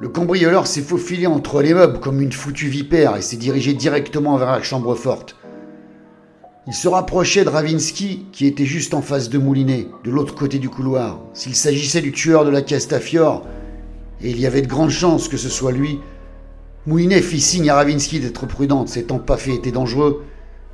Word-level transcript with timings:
Le 0.00 0.08
cambrioleur 0.08 0.68
s'est 0.68 0.80
faufilé 0.80 1.26
entre 1.26 1.60
les 1.60 1.74
meubles 1.74 1.98
comme 1.98 2.20
une 2.20 2.30
foutue 2.30 2.68
vipère 2.68 3.16
et 3.16 3.22
s'est 3.22 3.36
dirigé 3.36 3.74
directement 3.74 4.36
vers 4.36 4.52
la 4.52 4.62
chambre 4.62 4.94
forte. 4.94 5.34
Il 6.68 6.72
se 6.72 6.86
rapprochait 6.86 7.44
de 7.44 7.48
Ravinsky, 7.48 8.26
qui 8.30 8.46
était 8.46 8.64
juste 8.64 8.94
en 8.94 9.02
face 9.02 9.28
de 9.28 9.38
Moulinet, 9.38 9.88
de 10.04 10.10
l'autre 10.12 10.36
côté 10.36 10.60
du 10.60 10.68
couloir. 10.68 11.18
S'il 11.34 11.56
s'agissait 11.56 12.00
du 12.00 12.12
tueur 12.12 12.44
de 12.44 12.50
la 12.50 12.62
Castafiore, 12.62 13.44
et 14.20 14.30
il 14.30 14.38
y 14.38 14.46
avait 14.46 14.62
de 14.62 14.68
grandes 14.68 14.90
chances 14.90 15.26
que 15.26 15.36
ce 15.36 15.48
soit 15.48 15.72
lui, 15.72 15.98
Moulinet 16.86 17.20
fit 17.20 17.40
signe 17.40 17.68
à 17.68 17.74
Ravinsky 17.74 18.20
d'être 18.20 18.46
prudent, 18.46 18.86
cet 18.86 19.10
empaffé 19.10 19.54
était 19.54 19.72
dangereux 19.72 20.22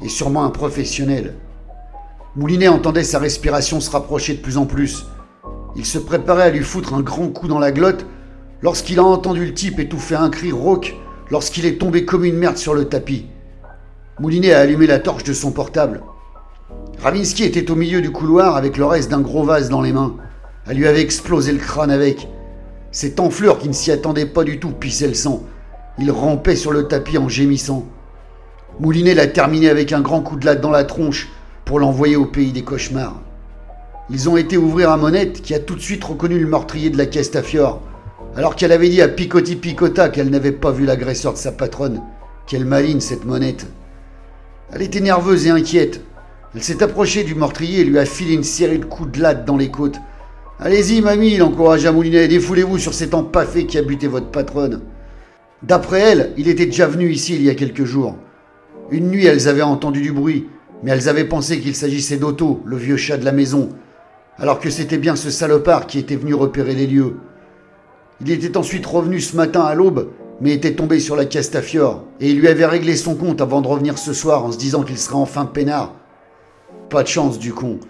et 0.02 0.10
sûrement 0.10 0.44
un 0.44 0.50
professionnel. 0.50 1.34
Moulinet 2.36 2.68
entendait 2.68 3.04
sa 3.04 3.20
respiration 3.20 3.80
se 3.80 3.90
rapprocher 3.90 4.34
de 4.34 4.42
plus 4.42 4.58
en 4.58 4.66
plus. 4.66 5.06
Il 5.76 5.86
se 5.86 5.98
préparait 5.98 6.42
à 6.42 6.50
lui 6.50 6.62
foutre 6.62 6.92
un 6.92 7.00
grand 7.00 7.28
coup 7.28 7.48
dans 7.48 7.58
la 7.58 7.72
glotte 7.72 8.04
lorsqu'il 8.64 8.98
a 8.98 9.04
entendu 9.04 9.44
le 9.44 9.52
type 9.52 9.78
étouffer 9.78 10.14
un 10.14 10.30
cri 10.30 10.50
rauque 10.50 10.96
lorsqu'il 11.30 11.66
est 11.66 11.78
tombé 11.78 12.06
comme 12.06 12.24
une 12.24 12.38
merde 12.38 12.56
sur 12.56 12.72
le 12.72 12.86
tapis. 12.86 13.26
Moulinet 14.18 14.54
a 14.54 14.60
allumé 14.60 14.86
la 14.86 14.98
torche 14.98 15.22
de 15.22 15.34
son 15.34 15.52
portable. 15.52 16.02
Ravinsky 16.98 17.44
était 17.44 17.70
au 17.70 17.76
milieu 17.76 18.00
du 18.00 18.10
couloir 18.10 18.56
avec 18.56 18.78
le 18.78 18.86
reste 18.86 19.10
d'un 19.10 19.20
gros 19.20 19.44
vase 19.44 19.68
dans 19.68 19.82
les 19.82 19.92
mains. 19.92 20.16
Elle 20.66 20.78
lui 20.78 20.86
avait 20.86 21.02
explosé 21.02 21.52
le 21.52 21.58
crâne 21.58 21.90
avec. 21.90 22.26
Cette 22.90 23.20
enflure 23.20 23.58
qui 23.58 23.68
ne 23.68 23.74
s'y 23.74 23.92
attendait 23.92 24.24
pas 24.24 24.44
du 24.44 24.58
tout 24.58 24.70
pissait 24.70 25.08
le 25.08 25.14
sang. 25.14 25.42
Il 25.98 26.10
rampait 26.10 26.56
sur 26.56 26.72
le 26.72 26.88
tapis 26.88 27.18
en 27.18 27.28
gémissant. 27.28 27.84
Moulinet 28.80 29.14
l'a 29.14 29.26
terminé 29.26 29.68
avec 29.68 29.92
un 29.92 30.00
grand 30.00 30.22
coup 30.22 30.36
de 30.36 30.46
latte 30.46 30.62
dans 30.62 30.70
la 30.70 30.84
tronche 30.84 31.28
pour 31.66 31.80
l'envoyer 31.80 32.16
au 32.16 32.24
pays 32.24 32.52
des 32.52 32.62
cauchemars. 32.62 33.20
Ils 34.08 34.30
ont 34.30 34.38
été 34.38 34.56
ouvrir 34.56 34.90
à 34.90 34.96
Monette 34.96 35.42
qui 35.42 35.52
a 35.52 35.58
tout 35.58 35.74
de 35.74 35.80
suite 35.80 36.04
reconnu 36.04 36.38
le 36.38 36.46
meurtrier 36.46 36.88
de 36.88 36.96
la 36.96 37.06
Castafiore, 37.06 37.82
alors 38.36 38.56
qu'elle 38.56 38.72
avait 38.72 38.88
dit 38.88 39.00
à 39.00 39.08
Picotti 39.08 39.56
Picota 39.56 40.08
qu'elle 40.08 40.30
n'avait 40.30 40.52
pas 40.52 40.72
vu 40.72 40.84
l'agresseur 40.84 41.32
de 41.32 41.38
sa 41.38 41.52
patronne. 41.52 42.02
Quelle 42.46 42.64
maligne 42.64 43.00
cette 43.00 43.24
Monette 43.24 43.66
Elle 44.72 44.82
était 44.82 45.00
nerveuse 45.00 45.46
et 45.46 45.50
inquiète. 45.50 46.00
Elle 46.54 46.62
s'est 46.62 46.82
approchée 46.82 47.24
du 47.24 47.34
meurtrier 47.34 47.80
et 47.80 47.84
lui 47.84 47.98
a 47.98 48.04
filé 48.04 48.34
une 48.34 48.44
série 48.44 48.78
de 48.78 48.84
coups 48.84 49.12
de 49.12 49.20
latte 49.22 49.44
dans 49.44 49.56
les 49.56 49.70
côtes. 49.70 50.00
Allez-y, 50.58 51.00
mamie, 51.00 51.34
il 51.34 51.42
encouragea 51.42 51.92
Moulinet, 51.92 52.28
défoulez-vous 52.28 52.78
sur 52.78 52.94
cet 52.94 53.14
empaffé 53.14 53.66
qui 53.66 53.78
a 53.78 53.82
buté 53.82 54.06
votre 54.08 54.30
patronne. 54.30 54.82
D'après 55.62 56.00
elle, 56.00 56.32
il 56.36 56.48
était 56.48 56.66
déjà 56.66 56.86
venu 56.86 57.10
ici 57.10 57.34
il 57.34 57.42
y 57.42 57.50
a 57.50 57.54
quelques 57.54 57.84
jours. 57.84 58.16
Une 58.90 59.10
nuit, 59.10 59.26
elles 59.26 59.48
avaient 59.48 59.62
entendu 59.62 60.02
du 60.02 60.12
bruit, 60.12 60.46
mais 60.82 60.90
elles 60.90 61.08
avaient 61.08 61.24
pensé 61.24 61.60
qu'il 61.60 61.74
s'agissait 61.74 62.18
d'Otto, 62.18 62.62
le 62.66 62.76
vieux 62.76 62.96
chat 62.96 63.16
de 63.16 63.24
la 63.24 63.32
maison, 63.32 63.70
alors 64.38 64.60
que 64.60 64.70
c'était 64.70 64.98
bien 64.98 65.16
ce 65.16 65.30
salopard 65.30 65.86
qui 65.86 65.98
était 65.98 66.16
venu 66.16 66.34
repérer 66.34 66.74
les 66.74 66.86
lieux. 66.86 67.16
Il 68.26 68.32
était 68.32 68.56
ensuite 68.56 68.86
revenu 68.86 69.20
ce 69.20 69.36
matin 69.36 69.60
à 69.60 69.74
l'aube, 69.74 70.08
mais 70.40 70.54
était 70.54 70.74
tombé 70.74 70.98
sur 70.98 71.14
la 71.14 71.26
Castafiore, 71.26 72.04
et 72.20 72.30
il 72.30 72.40
lui 72.40 72.48
avait 72.48 72.64
réglé 72.64 72.96
son 72.96 73.16
compte 73.16 73.42
avant 73.42 73.60
de 73.60 73.68
revenir 73.68 73.98
ce 73.98 74.14
soir 74.14 74.46
en 74.46 74.52
se 74.52 74.56
disant 74.56 74.82
qu'il 74.82 74.96
serait 74.96 75.16
enfin 75.16 75.44
peinard. 75.44 75.92
Pas 76.88 77.02
de 77.02 77.08
chance 77.08 77.38
du 77.38 77.52
con. 77.52 77.80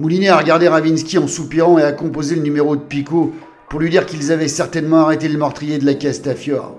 Moulinet 0.00 0.30
a 0.30 0.38
regardé 0.38 0.66
Ravinsky 0.66 1.16
en 1.18 1.28
soupirant 1.28 1.78
et 1.78 1.84
a 1.84 1.92
composé 1.92 2.34
le 2.34 2.42
numéro 2.42 2.74
de 2.74 2.80
Pico 2.80 3.32
pour 3.70 3.78
lui 3.78 3.88
dire 3.88 4.04
qu'ils 4.04 4.32
avaient 4.32 4.48
certainement 4.48 5.02
arrêté 5.02 5.28
le 5.28 5.38
meurtrier 5.38 5.78
de 5.78 5.86
la 5.86 5.94
Castafiore. 5.94 6.74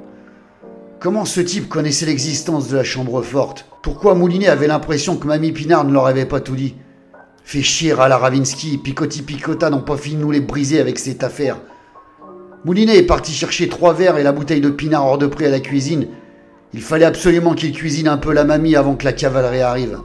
Comment 0.99 1.23
ce 1.23 1.39
type 1.39 1.69
connaissait 1.69 2.05
l'existence 2.05 2.67
de 2.67 2.75
la 2.75 2.83
chambre 2.83 3.21
forte? 3.21 3.65
Pourquoi 3.81 4.13
Moulinet 4.13 4.49
avait 4.49 4.67
l'impression 4.67 5.15
que 5.15 5.27
Mamie 5.27 5.53
Pinard 5.53 5.85
ne 5.85 5.93
leur 5.93 6.05
avait 6.05 6.25
pas 6.25 6.41
tout 6.41 6.55
dit? 6.55 6.75
Fait 7.45 7.61
chier 7.61 7.93
à 7.93 8.09
la 8.09 8.17
Ravinsky, 8.17 8.77
Picotti 8.77 9.21
Picota 9.21 9.69
n'ont 9.69 9.79
pas 9.79 9.95
fini 9.95 10.17
de 10.17 10.21
nous 10.21 10.31
les 10.31 10.41
briser 10.41 10.81
avec 10.81 10.99
cette 10.99 11.23
affaire. 11.23 11.57
Moulinet 12.65 12.97
est 12.97 13.03
parti 13.03 13.31
chercher 13.31 13.69
trois 13.69 13.93
verres 13.93 14.17
et 14.17 14.23
la 14.23 14.31
bouteille 14.31 14.61
de 14.61 14.69
pinard 14.69 15.05
hors 15.05 15.17
de 15.17 15.27
prix 15.27 15.45
à 15.45 15.49
la 15.49 15.59
cuisine. 15.59 16.07
Il 16.73 16.81
fallait 16.81 17.05
absolument 17.05 17.53
qu'il 17.53 17.71
cuisine 17.71 18.07
un 18.07 18.17
peu 18.17 18.33
la 18.33 18.43
mamie 18.43 18.75
avant 18.75 18.95
que 18.95 19.05
la 19.05 19.13
cavalerie 19.13 19.61
arrive. 19.61 19.99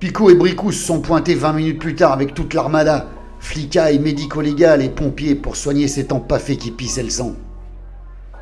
Picot 0.00 0.30
et 0.30 0.34
Bricous 0.34 0.72
sont 0.72 1.00
pointés 1.00 1.36
20 1.36 1.52
minutes 1.52 1.78
plus 1.78 1.94
tard 1.94 2.12
avec 2.12 2.34
toute 2.34 2.54
l'armada, 2.54 3.08
flicailles, 3.38 4.00
médico-légal 4.00 4.82
et 4.82 4.88
pompiers 4.88 5.36
pour 5.36 5.54
soigner 5.54 5.86
cet 5.86 6.12
empaffé 6.12 6.56
qui 6.56 6.72
pissait 6.72 7.04
le 7.04 7.10
sang. 7.10 7.36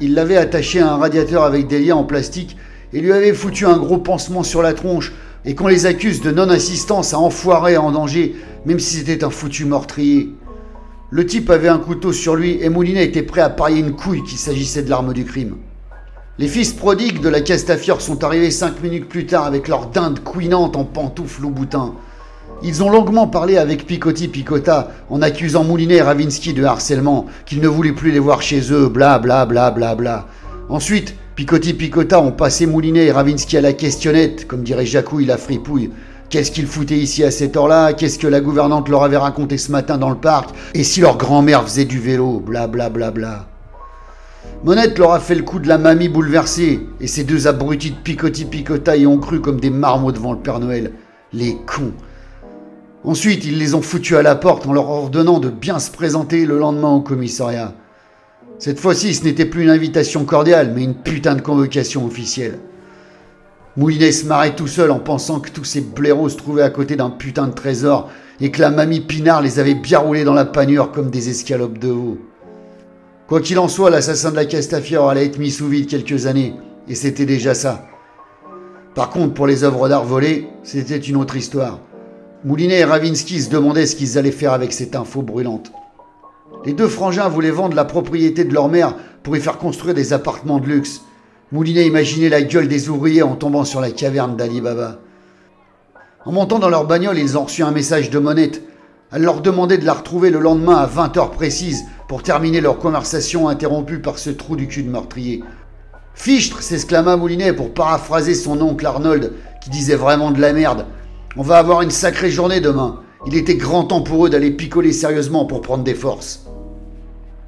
Il 0.00 0.14
l'avait 0.14 0.38
attaché 0.38 0.80
à 0.80 0.91
un 0.91 0.97
radiateur 0.97 1.44
avec 1.44 1.66
des 1.66 1.80
liens 1.80 1.97
en 1.97 2.04
plastique 2.04 2.56
et 2.94 3.00
lui 3.00 3.12
avait 3.12 3.34
foutu 3.34 3.66
un 3.66 3.76
gros 3.76 3.98
pansement 3.98 4.42
sur 4.42 4.62
la 4.62 4.72
tronche 4.72 5.12
et 5.44 5.54
qu'on 5.54 5.68
les 5.68 5.84
accuse 5.84 6.22
de 6.22 6.30
non-assistance 6.30 7.12
à 7.12 7.18
enfoirer 7.18 7.76
en 7.76 7.92
danger, 7.92 8.34
même 8.64 8.78
si 8.78 8.97
c'était 8.97 9.22
un 9.22 9.30
foutu 9.30 9.66
meurtrier. 9.66 10.30
Le 11.12 11.26
type 11.26 11.50
avait 11.50 11.69
un 11.69 11.78
couteau 11.78 12.12
sur 12.12 12.37
lui 12.37 12.59
et 12.62 12.69
Moulinet 12.69 13.04
était 13.04 13.25
prêt 13.25 13.41
à 13.41 13.50
parier 13.50 13.81
une 13.81 13.97
couille 13.97 14.22
qu'il 14.22 14.38
s'agissait 14.38 14.84
de 14.84 14.91
l'arme 14.91 15.12
du 15.12 15.25
crime. 15.25 15.56
Les 16.38 16.47
fils 16.47 16.72
prodigues 16.72 17.21
de 17.21 17.28
la 17.28 17.41
Castafiore 17.41 18.00
sont 18.00 18.22
arrivés 18.22 18.53
cinq 18.53 18.81
minutes 18.81 19.09
plus 19.09 19.26
tard 19.26 19.44
avec 19.44 19.66
leur 19.66 19.87
dinde 19.87 20.21
couinante 20.21 20.76
en 20.76 20.84
pantoufles 20.84 21.47
au 21.47 21.50
boutin. 21.50 21.94
Ils 22.62 22.84
ont 22.84 22.91
longuement 22.91 23.26
parlé 23.26 23.56
avec 23.56 23.87
Picotti 23.87 24.28
Picota 24.28 24.93
en 25.10 25.21
accusant 25.21 25.65
Moulinet 25.65 25.97
et 25.97 26.03
Ravinsky 26.03 26.54
de 26.54 26.62
harcèlement, 26.62 27.27
qu'ils 27.44 27.60
ne 27.60 27.66
voulaient 27.66 27.92
plus 27.92 28.12
les 28.12 28.21
voir 28.21 28.41
chez 28.41 28.72
eux, 28.72 28.88
bla 28.88 29.19
bla 29.19 29.47
bla 29.47 29.72
bla 29.72 29.97
bla. 29.97 30.28
Ensuite, 30.69 31.16
Picotti 31.34 31.75
Picota 31.75 32.21
ont 32.21 32.31
passé 32.31 32.66
Moulinet 32.66 33.06
et 33.06 33.12
Ravinsky 33.12 33.56
à 33.56 33.62
la 33.62 33.72
questionnette, 33.72 34.47
comme 34.47 34.62
dirait 34.62 34.87
Jacouille 34.87 35.27
la 35.27 35.38
fripouille. 35.38 35.91
Qu'est-ce 36.30 36.52
qu'ils 36.52 36.68
foutaient 36.68 36.96
ici 36.96 37.24
à 37.24 37.32
cette 37.32 37.56
heure-là? 37.56 37.92
Qu'est-ce 37.92 38.16
que 38.16 38.28
la 38.28 38.41
gouvernante 38.41 38.88
leur 38.88 39.02
avait 39.02 39.16
raconté 39.16 39.58
ce 39.58 39.72
matin 39.72 39.98
dans 39.98 40.10
le 40.10 40.16
parc? 40.16 40.50
Et 40.74 40.84
si 40.84 41.00
leur 41.00 41.18
grand-mère 41.18 41.64
faisait 41.64 41.84
du 41.84 41.98
vélo? 41.98 42.38
Bla 42.38 42.68
bla 42.68 42.88
bla 42.88 43.10
bla. 43.10 43.48
Monette 44.62 44.96
leur 44.96 45.10
a 45.12 45.18
fait 45.18 45.34
le 45.34 45.42
coup 45.42 45.58
de 45.58 45.66
la 45.66 45.76
mamie 45.76 46.08
bouleversée, 46.08 46.86
et 47.00 47.08
ces 47.08 47.24
deux 47.24 47.48
abrutis 47.48 47.91
de 47.91 47.96
Picotti 47.96 48.44
Picota 48.44 48.96
y 48.96 49.08
ont 49.08 49.18
cru 49.18 49.41
comme 49.41 49.58
des 49.58 49.70
marmots 49.70 50.12
devant 50.12 50.32
le 50.32 50.38
Père 50.38 50.60
Noël. 50.60 50.92
Les 51.32 51.56
cons 51.66 51.92
Ensuite, 53.02 53.44
ils 53.44 53.58
les 53.58 53.74
ont 53.74 53.82
foutus 53.82 54.16
à 54.16 54.22
la 54.22 54.36
porte 54.36 54.68
en 54.68 54.72
leur 54.72 54.88
ordonnant 54.88 55.41
de 55.41 55.50
bien 55.50 55.80
se 55.80 55.91
présenter 55.91 56.47
le 56.47 56.58
lendemain 56.58 56.91
au 56.91 57.00
commissariat. 57.00 57.74
Cette 58.60 58.78
fois-ci, 58.78 59.14
ce 59.14 59.24
n'était 59.24 59.47
plus 59.47 59.64
une 59.64 59.70
invitation 59.70 60.24
cordiale, 60.24 60.72
mais 60.76 60.84
une 60.84 60.94
putain 60.94 61.34
de 61.34 61.41
convocation 61.41 62.06
officielle. 62.06 62.60
Moulinet 63.76 64.10
se 64.10 64.26
marrait 64.26 64.56
tout 64.56 64.66
seul 64.66 64.91
en 64.91 64.98
pensant 64.98 65.38
que 65.38 65.50
tous 65.50 65.64
ces 65.64 65.81
blaireaux 65.81 66.28
se 66.28 66.36
trouvaient 66.36 66.62
à 66.62 66.70
côté 66.70 66.97
d'un 66.97 67.10
putain 67.10 67.47
de 67.47 67.54
trésor 67.54 68.10
et 68.41 68.50
que 68.50 68.60
la 68.60 68.70
mamie 68.70 69.00
Pinard 69.00 69.42
les 69.42 69.60
avait 69.60 69.75
bien 69.75 70.00
roulés 70.00 70.25
dans 70.25 70.34
la 70.34 70.44
panure 70.44 70.91
comme 70.91 71.10
des 71.10 71.28
escalopes 71.28 71.78
de 71.78 71.88
veau. 71.88 72.19
Quoi 73.28 73.41
qu'il 73.41 73.60
en 73.60 73.69
soit, 73.69 73.91
l'assassin 73.91 74.32
de 74.32 74.36
la 74.36 74.44
Castafiore 74.44 75.09
allait 75.09 75.26
être 75.26 75.38
mis 75.38 75.53
sous 75.53 75.69
vide 75.69 75.86
quelques 75.86 76.26
années, 76.26 76.54
et 76.88 76.97
c'était 76.97 77.26
déjà 77.26 77.54
ça. 77.54 77.86
Par 78.97 79.10
contre, 79.10 79.34
pour 79.34 79.47
les 79.47 79.62
œuvres 79.62 79.88
d'art 79.88 80.04
volées, 80.04 80.48
c'était 80.64 80.98
une 80.98 81.16
autre 81.16 81.36
histoire. 81.36 81.78
Moulinet 82.44 82.80
et 82.80 82.84
Ravinsky 82.84 83.41
se 83.41 83.50
demandaient 83.50 83.86
ce 83.86 83.94
qu'ils 83.94 84.19
allaient 84.19 84.32
faire 84.32 84.53
avec 84.53 84.72
cette 84.72 84.97
info 84.97 85.22
brûlante. 85.22 85.70
Les 86.64 86.72
deux 86.72 86.88
frangins 86.88 87.28
voulaient 87.28 87.53
vendre 87.53 87.76
la 87.76 87.84
propriété 87.84 88.44
de 88.44 88.53
leur 88.53 88.69
mère 88.69 88.97
pour 89.22 89.36
y 89.36 89.41
faire 89.41 89.59
construire 89.59 89.94
des 89.94 90.12
appartements 90.12 90.59
de 90.59 90.66
luxe. 90.66 91.03
Moulinet 91.52 91.84
imaginait 91.84 92.28
la 92.28 92.42
gueule 92.42 92.68
des 92.68 92.90
ouvriers 92.90 93.22
en 93.22 93.34
tombant 93.34 93.64
sur 93.64 93.80
la 93.80 93.90
caverne 93.90 94.36
d'Ali 94.36 94.60
Baba. 94.60 95.00
En 96.24 96.30
montant 96.30 96.60
dans 96.60 96.68
leur 96.68 96.86
bagnole, 96.86 97.18
ils 97.18 97.36
ont 97.36 97.42
reçu 97.42 97.64
un 97.64 97.72
message 97.72 98.08
de 98.08 98.20
Monette. 98.20 98.62
Elle 99.10 99.22
leur 99.22 99.40
demandait 99.40 99.78
de 99.78 99.84
la 99.84 99.94
retrouver 99.94 100.30
le 100.30 100.38
lendemain 100.38 100.76
à 100.76 100.86
20 100.86 101.16
heures 101.16 101.32
précises 101.32 101.86
pour 102.06 102.22
terminer 102.22 102.60
leur 102.60 102.78
conversation 102.78 103.48
interrompue 103.48 103.98
par 103.98 104.18
ce 104.18 104.30
trou 104.30 104.54
du 104.54 104.68
cul 104.68 104.84
de 104.84 104.90
meurtrier. 104.90 105.42
Fichtre 106.14 106.62
s'exclama 106.62 107.16
Moulinet 107.16 107.52
pour 107.52 107.74
paraphraser 107.74 108.36
son 108.36 108.60
oncle 108.60 108.86
Arnold, 108.86 109.32
qui 109.60 109.70
disait 109.70 109.96
vraiment 109.96 110.30
de 110.30 110.40
la 110.40 110.52
merde. 110.52 110.86
On 111.36 111.42
va 111.42 111.58
avoir 111.58 111.82
une 111.82 111.90
sacrée 111.90 112.30
journée 112.30 112.60
demain. 112.60 113.00
Il 113.26 113.34
était 113.34 113.56
grand 113.56 113.84
temps 113.84 114.02
pour 114.02 114.24
eux 114.24 114.30
d'aller 114.30 114.52
picoler 114.52 114.92
sérieusement 114.92 115.46
pour 115.46 115.62
prendre 115.62 115.82
des 115.82 115.94
forces. 115.94 116.46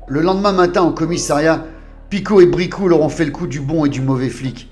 Le 0.09 0.23
lendemain 0.23 0.53
matin 0.53 0.83
au 0.83 0.91
commissariat, 0.91 1.65
Picot 2.13 2.43
et 2.43 2.47
Bricou 2.47 2.89
leur 2.89 3.01
ont 3.01 3.09
fait 3.09 3.25
le 3.25 3.31
coup 3.31 3.47
du 3.47 3.59
bon 3.59 3.87
et 3.87 3.89
du 3.89 4.03
mauvais 4.03 4.29
flic. 4.29 4.69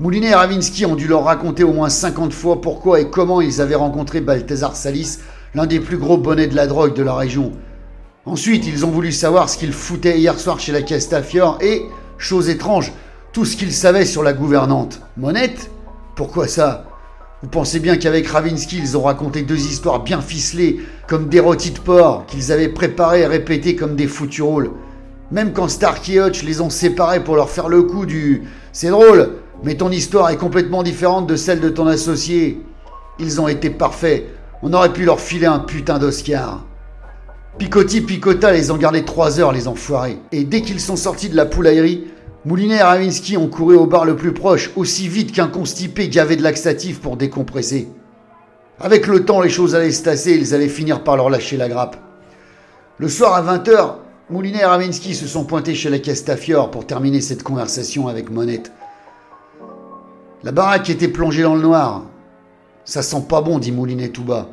Moulinet 0.00 0.28
et 0.28 0.34
Ravinsky 0.34 0.84
ont 0.84 0.96
dû 0.96 1.08
leur 1.08 1.24
raconter 1.24 1.64
au 1.64 1.72
moins 1.72 1.88
50 1.88 2.30
fois 2.34 2.60
pourquoi 2.60 3.00
et 3.00 3.08
comment 3.08 3.40
ils 3.40 3.62
avaient 3.62 3.74
rencontré 3.74 4.20
Balthazar 4.20 4.76
Salis, 4.76 5.16
l'un 5.54 5.64
des 5.64 5.80
plus 5.80 5.96
gros 5.96 6.18
bonnets 6.18 6.46
de 6.46 6.54
la 6.54 6.66
drogue 6.66 6.92
de 6.92 7.02
la 7.02 7.14
région. 7.14 7.52
Ensuite, 8.26 8.66
ils 8.66 8.84
ont 8.84 8.90
voulu 8.90 9.12
savoir 9.12 9.48
ce 9.48 9.56
qu'ils 9.56 9.72
foutaient 9.72 10.18
hier 10.18 10.38
soir 10.38 10.60
chez 10.60 10.72
la 10.72 10.82
Castafiore 10.82 11.56
et, 11.62 11.86
chose 12.18 12.50
étrange, 12.50 12.92
tout 13.32 13.46
ce 13.46 13.56
qu'ils 13.56 13.72
savaient 13.72 14.04
sur 14.04 14.22
la 14.22 14.34
gouvernante. 14.34 15.00
Monette? 15.16 15.70
Pourquoi 16.16 16.48
ça? 16.48 16.84
Vous 17.42 17.48
pensez 17.48 17.80
bien 17.80 17.96
qu'avec 17.96 18.26
Ravinsky, 18.26 18.76
ils 18.76 18.94
ont 18.94 19.04
raconté 19.04 19.40
deux 19.40 19.56
histoires 19.56 20.02
bien 20.02 20.20
ficelées, 20.20 20.80
comme 21.06 21.30
des 21.30 21.40
rôtis 21.40 21.70
de 21.70 21.78
porc, 21.78 22.26
qu'ils 22.26 22.52
avaient 22.52 22.68
préparées 22.68 23.22
et 23.22 23.26
répétées 23.26 23.74
comme 23.74 23.96
des 23.96 24.06
foutus 24.06 24.44
rôles. 24.44 24.70
Même 25.30 25.52
quand 25.52 25.68
Stark 25.68 26.08
et 26.08 26.18
Hutch 26.18 26.42
les 26.42 26.60
ont 26.60 26.70
séparés 26.70 27.22
pour 27.22 27.36
leur 27.36 27.50
faire 27.50 27.68
le 27.68 27.82
coup 27.82 28.06
du 28.06 28.44
C'est 28.72 28.88
drôle, 28.88 29.34
mais 29.62 29.74
ton 29.74 29.90
histoire 29.90 30.30
est 30.30 30.36
complètement 30.36 30.82
différente 30.82 31.26
de 31.26 31.36
celle 31.36 31.60
de 31.60 31.68
ton 31.68 31.86
associé. 31.86 32.62
Ils 33.18 33.40
ont 33.40 33.48
été 33.48 33.68
parfaits. 33.68 34.24
On 34.62 34.72
aurait 34.72 34.92
pu 34.92 35.04
leur 35.04 35.20
filer 35.20 35.46
un 35.46 35.58
putain 35.58 35.98
d'Oscar. 35.98 36.64
Picotti 37.58 38.00
picota 38.00 38.52
les 38.52 38.70
ont 38.70 38.76
gardés 38.76 39.04
trois 39.04 39.38
heures, 39.38 39.52
les 39.52 39.68
enfoirés. 39.68 40.18
Et 40.32 40.44
dès 40.44 40.62
qu'ils 40.62 40.80
sont 40.80 40.96
sortis 40.96 41.28
de 41.28 41.36
la 41.36 41.44
poulaillerie, 41.44 42.06
Moulinet 42.44 42.76
et 42.76 42.82
Ravinsky 42.82 43.36
ont 43.36 43.48
couru 43.48 43.74
au 43.74 43.86
bar 43.86 44.04
le 44.04 44.16
plus 44.16 44.32
proche, 44.32 44.70
aussi 44.76 45.08
vite 45.08 45.32
qu'un 45.32 45.48
constipé 45.48 46.08
gavé 46.08 46.36
de 46.36 46.42
laxatif 46.42 47.00
pour 47.00 47.16
décompresser. 47.16 47.88
Avec 48.80 49.08
le 49.08 49.24
temps, 49.24 49.42
les 49.42 49.48
choses 49.50 49.74
allaient 49.74 49.90
se 49.90 50.04
tasser, 50.04 50.36
ils 50.36 50.54
allaient 50.54 50.68
finir 50.68 51.02
par 51.02 51.16
leur 51.16 51.30
lâcher 51.30 51.56
la 51.56 51.68
grappe. 51.68 51.96
Le 52.98 53.08
soir 53.08 53.34
à 53.34 53.42
20h, 53.42 53.96
Moulinet 54.30 54.60
et 54.60 54.64
Ravinsky 54.66 55.14
se 55.14 55.26
sont 55.26 55.44
pointés 55.44 55.74
chez 55.74 55.88
la 55.88 55.98
Castafiore 55.98 56.70
pour 56.70 56.86
terminer 56.86 57.22
cette 57.22 57.42
conversation 57.42 58.08
avec 58.08 58.30
Monette. 58.30 58.70
La 60.42 60.52
baraque 60.52 60.90
était 60.90 61.08
plongée 61.08 61.44
dans 61.44 61.54
le 61.54 61.62
noir. 61.62 62.02
Ça 62.84 63.00
sent 63.00 63.24
pas 63.26 63.40
bon, 63.40 63.58
dit 63.58 63.72
Moulinet 63.72 64.10
tout 64.10 64.24
bas. 64.24 64.50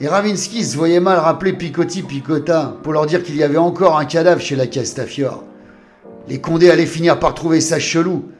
Et 0.00 0.08
Ravinsky 0.08 0.64
se 0.64 0.78
voyait 0.78 1.00
mal 1.00 1.18
rappeler 1.18 1.52
Picotti 1.52 2.02
Picota 2.02 2.78
pour 2.82 2.94
leur 2.94 3.04
dire 3.04 3.22
qu'il 3.22 3.36
y 3.36 3.42
avait 3.42 3.58
encore 3.58 3.98
un 3.98 4.06
cadavre 4.06 4.40
chez 4.40 4.56
la 4.56 4.66
Castafiore. 4.66 5.44
Les 6.26 6.40
Condés 6.40 6.70
allaient 6.70 6.86
finir 6.86 7.18
par 7.18 7.34
trouver 7.34 7.60
ça 7.60 7.78
chelou. 7.78 8.30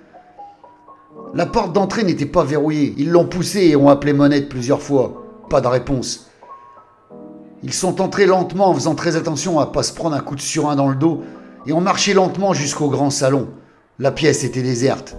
La 1.34 1.44
porte 1.44 1.74
d'entrée 1.74 2.04
n'était 2.04 2.24
pas 2.24 2.44
verrouillée. 2.44 2.94
Ils 2.96 3.10
l'ont 3.10 3.26
poussée 3.26 3.66
et 3.66 3.76
ont 3.76 3.90
appelé 3.90 4.14
Monette 4.14 4.48
plusieurs 4.48 4.80
fois. 4.80 5.22
Pas 5.50 5.60
de 5.60 5.68
réponse. 5.68 6.30
Ils 7.64 7.72
sont 7.72 8.00
entrés 8.00 8.26
lentement 8.26 8.68
en 8.68 8.74
faisant 8.74 8.94
très 8.94 9.16
attention 9.16 9.58
à 9.58 9.66
pas 9.66 9.82
se 9.82 9.92
prendre 9.92 10.14
un 10.14 10.20
coup 10.20 10.36
de 10.36 10.40
surin 10.40 10.76
dans 10.76 10.88
le 10.88 10.94
dos 10.94 11.22
et 11.66 11.72
ont 11.72 11.80
marché 11.80 12.14
lentement 12.14 12.52
jusqu'au 12.52 12.88
grand 12.88 13.10
salon. 13.10 13.48
La 13.98 14.12
pièce 14.12 14.44
était 14.44 14.62
déserte. 14.62 15.16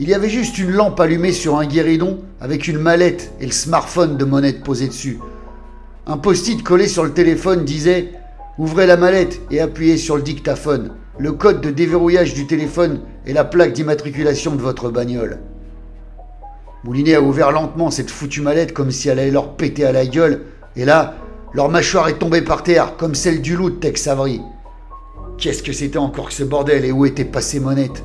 Il 0.00 0.08
y 0.08 0.14
avait 0.14 0.28
juste 0.28 0.58
une 0.58 0.72
lampe 0.72 0.98
allumée 0.98 1.32
sur 1.32 1.58
un 1.58 1.66
guéridon 1.66 2.18
avec 2.40 2.66
une 2.66 2.78
mallette 2.78 3.32
et 3.40 3.46
le 3.46 3.52
smartphone 3.52 4.16
de 4.16 4.24
Monette 4.24 4.64
posé 4.64 4.88
dessus. 4.88 5.20
Un 6.06 6.16
post-it 6.16 6.64
collé 6.64 6.88
sur 6.88 7.04
le 7.04 7.12
téléphone 7.12 7.64
disait 7.64 8.10
Ouvrez 8.58 8.86
la 8.86 8.96
mallette 8.96 9.40
et 9.52 9.60
appuyez 9.60 9.96
sur 9.96 10.16
le 10.16 10.22
dictaphone. 10.22 10.94
Le 11.18 11.30
code 11.30 11.60
de 11.60 11.70
déverrouillage 11.70 12.34
du 12.34 12.46
téléphone 12.48 13.02
et 13.24 13.32
la 13.32 13.44
plaque 13.44 13.72
d'immatriculation 13.72 14.56
de 14.56 14.62
votre 14.62 14.90
bagnole. 14.90 15.38
Moulinet 16.84 17.14
a 17.14 17.22
ouvert 17.22 17.52
lentement 17.52 17.92
cette 17.92 18.10
foutue 18.10 18.40
mallette 18.40 18.72
comme 18.72 18.90
si 18.90 19.08
elle 19.08 19.20
allait 19.20 19.30
leur 19.30 19.54
péter 19.54 19.84
à 19.84 19.92
la 19.92 20.04
gueule, 20.04 20.42
et 20.74 20.84
là, 20.84 21.14
leur 21.54 21.68
mâchoire 21.68 22.08
est 22.08 22.18
tombée 22.18 22.42
par 22.42 22.62
terre, 22.62 22.96
comme 22.96 23.14
celle 23.14 23.42
du 23.42 23.56
loup 23.56 23.70
de 23.70 23.76
Tex 23.76 24.06
Avery. 24.06 24.40
Qu'est-ce 25.38 25.62
que 25.62 25.72
c'était 25.72 25.98
encore 25.98 26.28
que 26.28 26.34
ce 26.34 26.44
bordel 26.44 26.84
et 26.84 26.92
où 26.92 27.04
était 27.04 27.24
passée 27.24 27.60
Monette? 27.60 28.02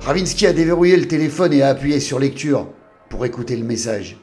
Ravinsky 0.00 0.46
a 0.46 0.52
déverrouillé 0.52 0.96
le 0.96 1.08
téléphone 1.08 1.52
et 1.52 1.62
a 1.62 1.68
appuyé 1.68 2.00
sur 2.00 2.18
lecture 2.18 2.68
pour 3.08 3.26
écouter 3.26 3.56
le 3.56 3.64
message. 3.64 4.18